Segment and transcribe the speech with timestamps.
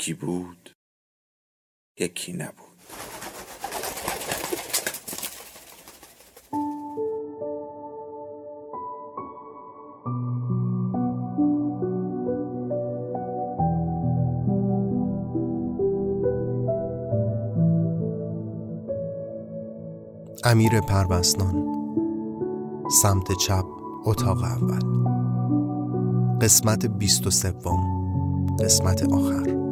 [0.00, 0.70] یکی بود
[1.98, 2.54] یکی نبود.
[20.44, 21.66] امیر پروستان
[23.02, 23.64] سمت چپ
[24.04, 24.80] اتاق اول.
[26.40, 29.69] قسمت بیست و سوم قسمت آخر.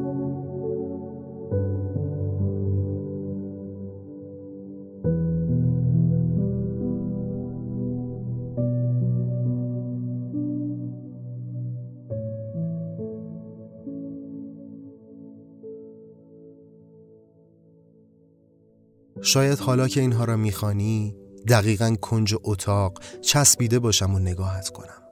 [19.22, 21.16] شاید حالا که اینها را می‌خوانی
[21.48, 25.02] دقیقا کنج اتاق چسبیده باشم و نگاهت کنم.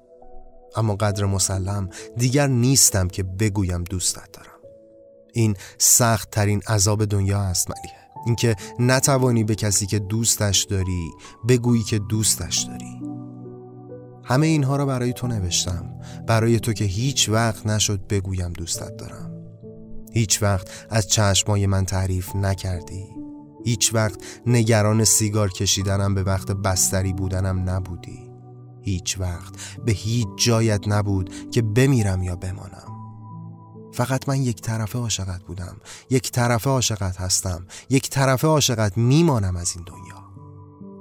[0.76, 4.60] اما قدر مسلم دیگر نیستم که بگویم دوستت دارم.
[5.32, 11.10] این سخت ترین عذاب دنیا است ملیه اینکه نتوانی به کسی که دوستش داری
[11.48, 13.02] بگویی که دوستش داری.
[14.24, 16.00] همه اینها را برای تو نوشتم.
[16.26, 19.32] برای تو که هیچ وقت نشد بگویم دوستت دارم.
[20.12, 23.04] هیچ وقت از چشمای من تعریف نکردی.
[23.66, 28.30] هیچ وقت نگران سیگار کشیدنم به وقت بستری بودنم نبودی.
[28.82, 32.96] هیچ وقت به هیچ جایت نبود که بمیرم یا بمانم.
[33.92, 35.76] فقط من یک طرفه عاشقت بودم
[36.10, 40.26] یک طرفه عاشقت هستم یک طرفه عاشقت میمانم از این دنیا.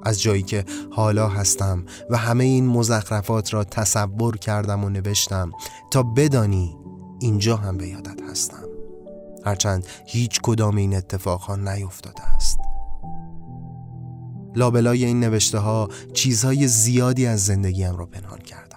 [0.04, 5.52] از جایی که حالا هستم و همه این مزخرفات را تصور کردم و نوشتم
[5.92, 6.78] تا بدانی
[7.20, 8.66] اینجا هم به یادت هستم.
[9.46, 12.65] هرچند هیچ کدام این اتفاقها نیفتاده است.
[14.56, 18.76] لابلای این نوشته ها چیزهای زیادی از زندگیم را پنهان کردم.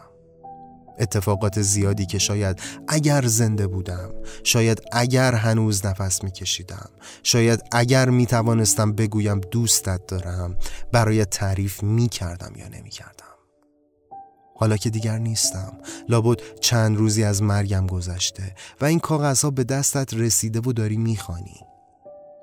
[0.99, 4.11] اتفاقات زیادی که شاید اگر زنده بودم
[4.45, 6.91] شاید اگر هنوز نفس میکشیدم
[7.23, 10.57] شاید اگر می توانستم بگویم دوستت دارم
[10.93, 13.25] برای تعریف می کردم یا نمی کردم
[14.57, 15.79] حالا که دیگر نیستم
[16.09, 21.61] لابد چند روزی از مرگم گذشته و این کاغذها به دستت رسیده و داری می‌خوانی.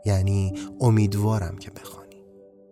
[0.06, 2.05] یعنی امیدوارم که بخوانی.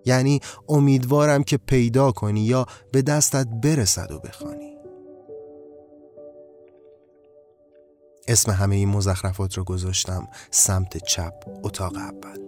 [0.05, 4.73] یعنی امیدوارم که پیدا کنی یا به دستت برسد و بخوانی.
[8.27, 11.33] اسم همه این مزخرفات رو گذاشتم سمت چپ
[11.63, 12.39] اتاق اول.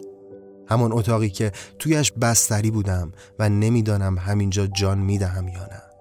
[0.67, 5.94] همان اتاقی که تویش بستری بودم و نمی‌دانم همینجا جان می‌دهم یا نه.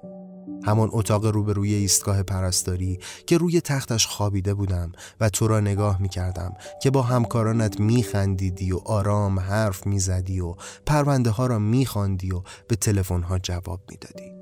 [0.65, 6.09] همان اتاق روبروی ایستگاه پرستاری که روی تختش خوابیده بودم و تو را نگاه می
[6.09, 6.53] کردم
[6.83, 10.55] که با همکارانت می خندیدی و آرام حرف می زدی و
[10.87, 14.35] پرونده ها را می خاندی و به تلفن ها جواب می دادی.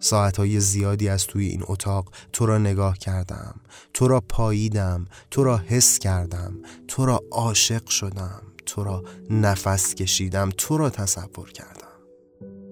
[0.00, 3.54] ساعتهای زیادی از توی این اتاق تو را نگاه کردم
[3.94, 6.54] تو را پاییدم تو را حس کردم
[6.88, 11.77] تو را عاشق شدم تو را نفس کشیدم تو را تصور کردم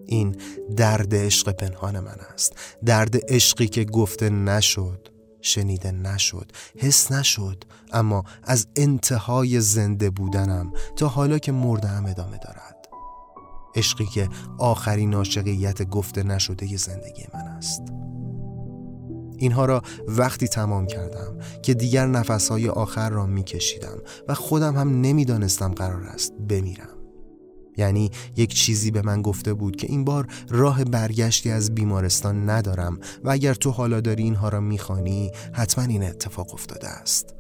[0.06, 0.36] این
[0.76, 2.52] درد عشق پنهان من است.
[2.84, 5.08] درد عشقی که گفته نشد
[5.40, 12.76] شنیده نشد حس نشد اما از انتهای زنده بودنم تا حالا که مردم ادامه دارد.
[13.76, 14.28] عشقی که
[14.58, 17.82] آخرین عاشقیت گفته نشده زندگی من است.
[19.38, 25.72] اینها را وقتی تمام کردم که دیگر نفسهای آخر را میکشیدم و خودم هم نمی‌دانستم
[25.72, 26.95] قرار است بمیرم.
[27.76, 32.98] یعنی یک چیزی به من گفته بود که این بار راه برگشتی از بیمارستان ندارم
[33.24, 37.34] و اگر تو حالا داری اینها را می‌خوانی حتما این اتفاق افتاده است.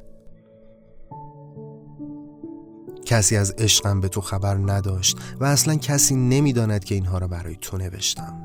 [3.06, 7.56] کسی از عشقم به تو خبر نداشت و اصلا کسی نمی‌داند که اینها را برای
[7.60, 8.42] تو نوشتم.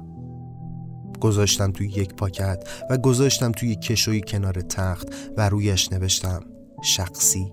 [1.22, 6.42] گذاشتم توی یک پاکت و گذاشتم توی کشوی کنار تخت و رویش نوشتم
[6.84, 7.52] شخصی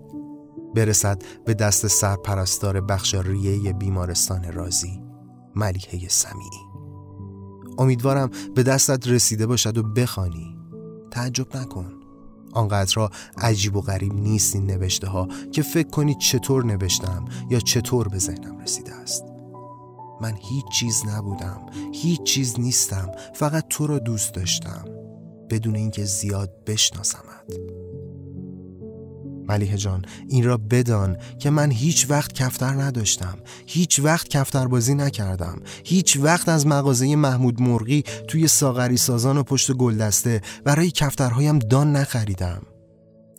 [0.79, 5.03] برسد به دست سرپرستار بخش ریه بیمارستان رازی
[5.55, 6.61] ملیحه سمیعی.
[7.79, 10.59] امیدوارم به دستت رسیده باشد و بخوانی.
[11.11, 11.93] تعجب نکن.
[12.53, 18.09] آنقدرها عجیب و غریب نیست این نوشته ها که فکر کنی چطور نوشتم یا چطور
[18.09, 19.25] به ذهنم رسیده است.
[20.21, 21.61] من هیچ چیز نبودم
[21.93, 24.85] هیچ چیز نیستم فقط تو را دوست داشتم.
[25.51, 27.59] بدون اینکه زیاد بشناسمت.
[29.49, 34.95] ملیه جان این را بدان که من هیچ وقت کفتر نداشتم هیچ وقت کفتر بازی
[34.95, 41.59] نکردم هیچ وقت از مغازه محمود مرغی توی ساغری سازان و پشت گلدسته برای کفترهایم
[41.59, 42.63] دان نخریدم.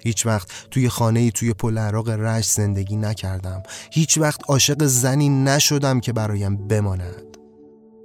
[0.03, 3.63] هیچ وقت توی خانه توی پل عراق رشت زندگی نکردم.
[3.91, 7.38] هیچ وقت عاشق زنی نشدم که برایم بماند.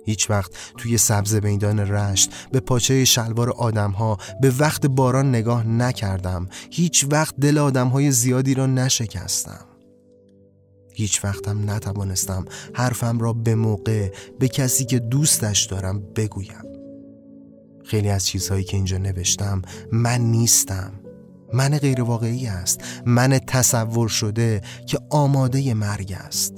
[0.04, 6.48] هیچ وقت توی سبز میدان رشت به پاچه شلوار آدمها به وقت باران نگاه نکردم.
[6.70, 9.64] هیچ وقت دل آدمهای زیادی را نشکستم.
[10.94, 16.64] هیچ وقتم نتوانستم حرفم را به موقع به کسی که دوستش دارم بگویم.
[17.84, 19.62] خیلی از چیزهایی که اینجا نوشتم
[19.92, 20.92] من نیستم.
[21.52, 22.80] من غیر واقعی است.
[23.06, 26.54] من تصور شده که آماده مرگ است.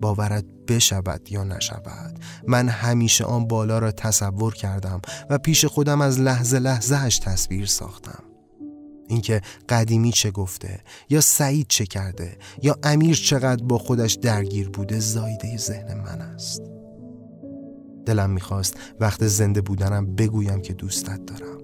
[0.00, 2.18] باورت بشود یا نشود.
[2.46, 5.00] من همیشه آن بالا را تصور کردم
[5.30, 8.22] و پیش خودم از لحظه لحظهش تصویر ساختم.
[9.08, 15.00] اینکه قدیمی چه گفته یا سعید چه کرده یا امیر چقدر با خودش درگیر بوده
[15.00, 16.62] زایده ذهن من است.
[18.06, 21.58] دلم می‌خواست وقت زنده بودنم بگویم که دوستت دارم.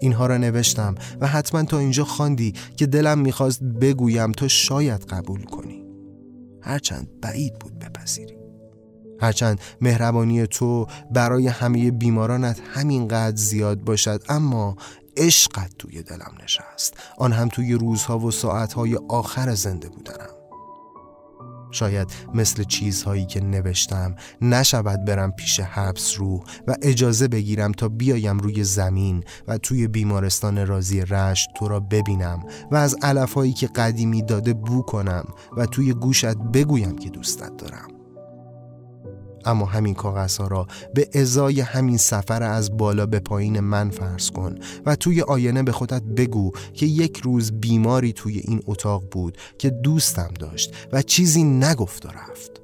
[0.00, 5.44] اینها را نوشتم و حتما تا اینجا خواندی که دلم می‌خواست بگویم تو شاید قبول
[5.44, 5.59] کنی.
[6.62, 8.36] هرچند بعید بود بپذیری.
[9.20, 14.76] هرچند مهربانی تو برای همه بیمارانت همینقدر زیاد باشد اما
[15.16, 16.94] عشقت توی دلم نشست.
[17.18, 20.39] آن هم توی روزها و ساعتهای آخر زنده بودنم.
[21.70, 28.38] شاید مثل چیزهایی که نوشتم نشود برم پیش حبس رو و اجازه بگیرم تا بیایم
[28.38, 34.22] روی زمین و توی بیمارستان رازی رشت تو را ببینم و از علفهایی که قدیمی
[34.22, 35.24] داده بو کنم
[35.56, 37.99] و توی گوشت بگویم که دوستت دارم.
[39.44, 44.54] اما همین کاغذها را به ازای همین سفر از بالا به پایین من فرض کن
[44.86, 49.70] و توی آینه به خودت بگو که یک روز بیماری توی این اتاق بود که
[49.70, 52.60] دوستم داشت و چیزی نگفت و رفت.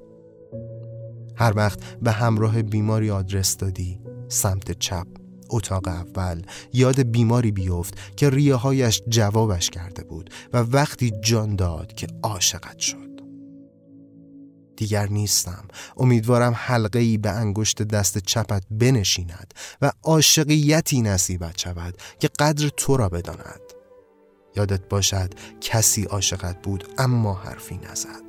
[1.37, 5.07] هر وقت به همراه بیماری آدرس دادی سمت چپ
[5.51, 11.93] اتاق اول یاد بیماری بیفت که ریه هایش جوابش کرده بود و وقتی جان داد
[11.93, 13.16] که عاشقت شد.
[14.77, 15.69] دیگر نیستم.
[15.97, 22.97] امیدوارم حلقه ای به انگشت دست چپت بنشیند و عاشقیتی نصیبت شود که قدر تو
[22.97, 23.61] را بداند.
[24.57, 28.23] یادت باشد کسی عاشقت بود اما حرفی نزد.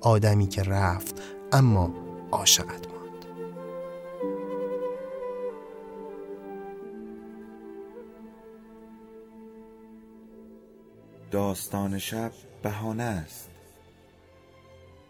[0.00, 1.14] آدمی که رفت
[1.52, 1.94] اما
[2.32, 3.24] عاشقت ماند.
[11.30, 12.32] داستان شب
[12.62, 13.53] بهانه است.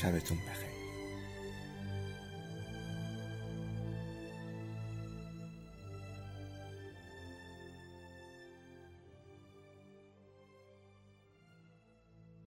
[0.00, 0.79] شبتون بخیر.